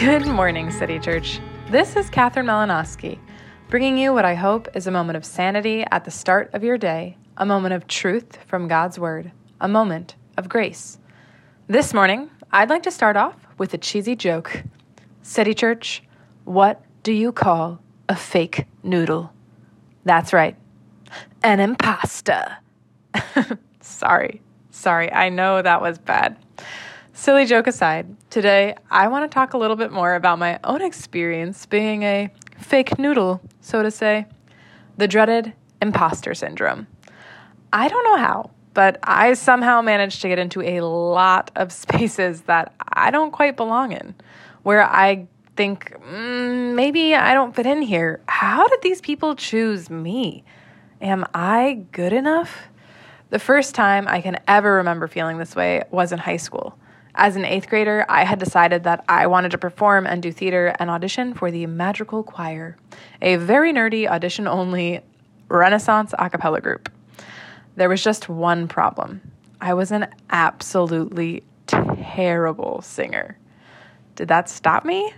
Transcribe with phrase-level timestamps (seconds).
[0.00, 1.40] Good morning, City Church.
[1.68, 3.18] This is Catherine Malinowski,
[3.68, 6.78] bringing you what I hope is a moment of sanity at the start of your
[6.78, 9.30] day, a moment of truth from God's Word,
[9.60, 10.98] a moment of grace.
[11.66, 14.62] This morning, I'd like to start off with a cheesy joke.
[15.20, 16.02] City Church,
[16.44, 19.30] what do you call a fake noodle?
[20.06, 20.56] That's right,
[21.42, 22.56] an impasta.
[23.82, 24.40] sorry,
[24.70, 26.38] sorry, I know that was bad.
[27.20, 30.80] Silly joke aside, today I want to talk a little bit more about my own
[30.80, 34.24] experience being a fake noodle, so to say.
[34.96, 35.52] The dreaded
[35.82, 36.86] imposter syndrome.
[37.74, 42.40] I don't know how, but I somehow managed to get into a lot of spaces
[42.46, 44.14] that I don't quite belong in,
[44.62, 48.22] where I think mm, maybe I don't fit in here.
[48.28, 50.42] How did these people choose me?
[51.02, 52.68] Am I good enough?
[53.28, 56.78] The first time I can ever remember feeling this way was in high school.
[57.14, 60.74] As an eighth grader, I had decided that I wanted to perform and do theater
[60.78, 62.76] and audition for the Madrigal Choir,
[63.20, 65.00] a very nerdy audition only
[65.48, 66.90] Renaissance a cappella group.
[67.76, 69.20] There was just one problem
[69.60, 73.36] I was an absolutely terrible singer.
[74.16, 75.12] Did that stop me?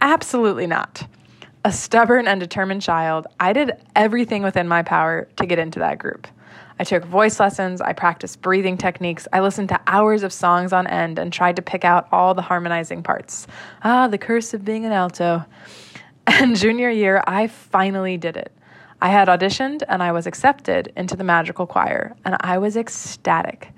[0.00, 1.06] Absolutely not.
[1.64, 5.98] A stubborn and determined child, I did everything within my power to get into that
[5.98, 6.26] group.
[6.78, 10.86] I took voice lessons, I practiced breathing techniques, I listened to hours of songs on
[10.86, 13.46] end and tried to pick out all the harmonizing parts.
[13.82, 15.44] Ah, the curse of being an alto.
[16.26, 18.52] And junior year, I finally did it.
[19.02, 23.72] I had auditioned and I was accepted into the Madrigal Choir, and I was ecstatic.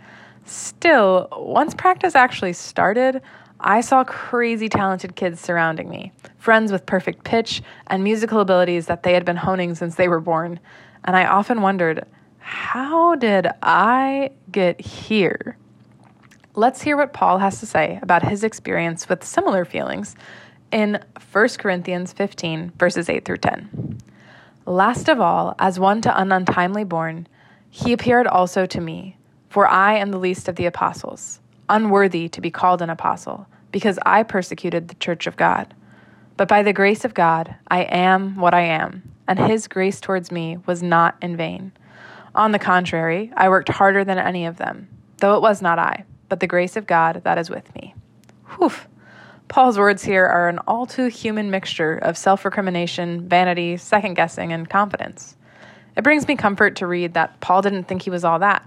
[0.44, 3.22] Still, once practice actually started,
[3.60, 9.04] I saw crazy talented kids surrounding me, friends with perfect pitch and musical abilities that
[9.04, 10.58] they had been honing since they were born.
[11.04, 12.04] And I often wondered,
[12.42, 15.56] how did I get here?
[16.54, 20.16] Let's hear what Paul has to say about his experience with similar feelings
[20.72, 23.98] in 1 Corinthians 15, verses 8 through 10.
[24.66, 27.26] Last of all, as one to an untimely born,
[27.70, 29.16] he appeared also to me,
[29.48, 33.98] for I am the least of the apostles, unworthy to be called an apostle, because
[34.04, 35.74] I persecuted the church of God.
[36.36, 40.30] But by the grace of God, I am what I am, and his grace towards
[40.30, 41.72] me was not in vain.
[42.34, 44.88] On the contrary, I worked harder than any of them,
[45.18, 47.94] though it was not I, but the grace of God that is with me.
[48.56, 48.72] Whew.
[49.48, 54.50] Paul's words here are an all too human mixture of self recrimination, vanity, second guessing,
[54.50, 55.36] and confidence.
[55.94, 58.66] It brings me comfort to read that Paul didn't think he was all that.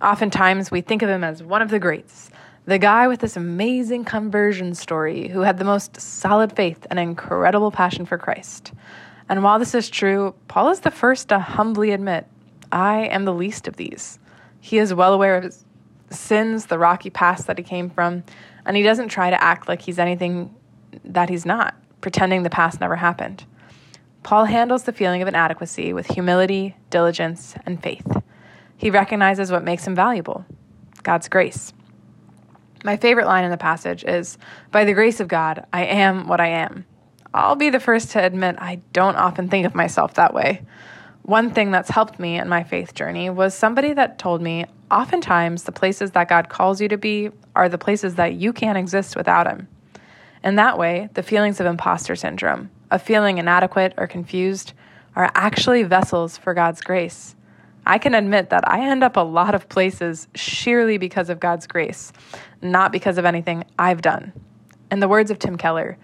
[0.00, 2.30] Oftentimes, we think of him as one of the greats,
[2.66, 7.70] the guy with this amazing conversion story who had the most solid faith and incredible
[7.70, 8.72] passion for Christ.
[9.28, 12.26] And while this is true, Paul is the first to humbly admit
[12.72, 14.18] I am the least of these.
[14.60, 15.64] He is well aware of his
[16.10, 18.24] sins, the rocky past that he came from,
[18.64, 20.54] and he doesn't try to act like he's anything
[21.04, 23.44] that he's not, pretending the past never happened.
[24.22, 28.06] Paul handles the feeling of inadequacy with humility, diligence, and faith.
[28.76, 30.44] He recognizes what makes him valuable
[31.02, 31.72] God's grace.
[32.84, 34.38] My favorite line in the passage is
[34.70, 36.86] By the grace of God, I am what I am.
[37.34, 40.62] I'll be the first to admit I don't often think of myself that way.
[41.24, 45.62] One thing that's helped me in my faith journey was somebody that told me oftentimes
[45.62, 49.14] the places that God calls you to be are the places that you can't exist
[49.14, 49.68] without Him.
[50.42, 54.72] In that way, the feelings of imposter syndrome, of feeling inadequate or confused,
[55.14, 57.36] are actually vessels for God's grace.
[57.86, 61.68] I can admit that I end up a lot of places sheerly because of God's
[61.68, 62.12] grace,
[62.62, 64.32] not because of anything I've done.
[64.90, 65.98] In the words of Tim Keller,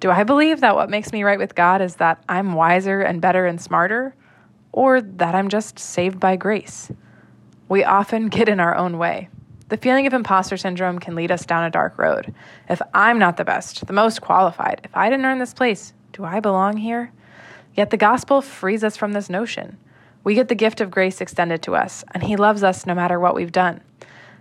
[0.00, 3.20] do I believe that what makes me right with God is that I'm wiser and
[3.20, 4.16] better and smarter?
[4.74, 6.90] Or that I'm just saved by grace.
[7.68, 9.28] We often get in our own way.
[9.68, 12.34] The feeling of imposter syndrome can lead us down a dark road.
[12.68, 16.24] If I'm not the best, the most qualified, if I didn't earn this place, do
[16.24, 17.12] I belong here?
[17.74, 19.78] Yet the gospel frees us from this notion.
[20.24, 23.20] We get the gift of grace extended to us, and He loves us no matter
[23.20, 23.80] what we've done.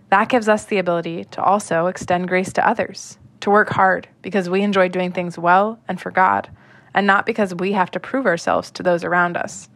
[0.09, 4.49] That gives us the ability to also extend grace to others, to work hard because
[4.49, 6.49] we enjoy doing things well and for God,
[6.93, 9.69] and not because we have to prove ourselves to those around us.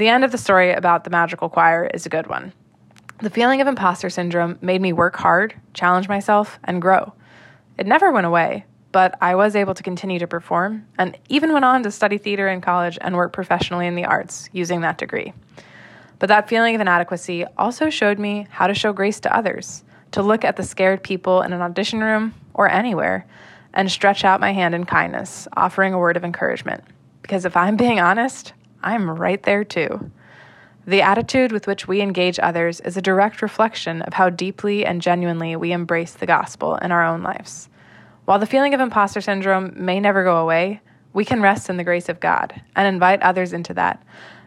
[0.00, 2.54] The end of the story about the Madrigal Choir is a good one.
[3.18, 7.12] The feeling of imposter syndrome made me work hard, challenge myself, and grow.
[7.76, 11.66] It never went away, but I was able to continue to perform and even went
[11.66, 15.34] on to study theater in college and work professionally in the arts using that degree.
[16.18, 20.22] But that feeling of inadequacy also showed me how to show grace to others, to
[20.22, 23.26] look at the scared people in an audition room or anywhere
[23.74, 26.84] and stretch out my hand in kindness, offering a word of encouragement.
[27.20, 30.10] Because if I'm being honest, I'm right there too.
[30.86, 35.02] The attitude with which we engage others is a direct reflection of how deeply and
[35.02, 37.68] genuinely we embrace the gospel in our own lives.
[38.24, 40.80] While the feeling of imposter syndrome may never go away,
[41.12, 44.02] we can rest in the grace of God and invite others into that,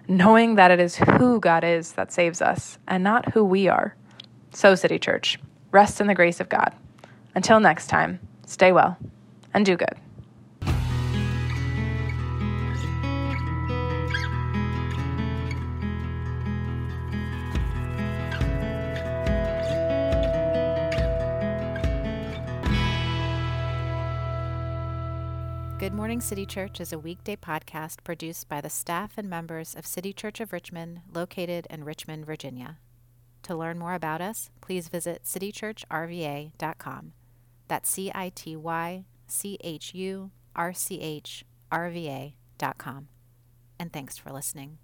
[0.07, 3.95] knowing that it is who God is that saves us and not who we are.
[4.51, 5.39] So, City Church,
[5.71, 6.73] rest in the grace of God.
[7.35, 8.97] Until next time, stay well
[9.53, 10.02] and do good.
[25.83, 29.85] Good Morning City Church is a weekday podcast produced by the staff and members of
[29.85, 32.77] City Church of Richmond, located in Richmond, Virginia.
[33.41, 37.11] To learn more about us, please visit citychurchrva.com.
[37.67, 43.09] That's C I T Y C H U R C H R V A.com.
[43.77, 44.77] And thanks for listening.